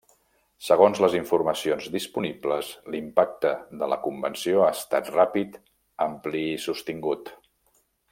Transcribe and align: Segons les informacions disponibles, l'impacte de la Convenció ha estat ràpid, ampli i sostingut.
Segons 0.67 0.99
les 1.03 1.17
informacions 1.17 1.89
disponibles, 1.95 2.71
l'impacte 2.95 3.51
de 3.83 3.89
la 3.93 3.99
Convenció 4.07 4.63
ha 4.69 4.73
estat 4.79 5.13
ràpid, 5.19 5.61
ampli 6.11 6.43
i 6.55 6.61
sostingut. 6.69 7.31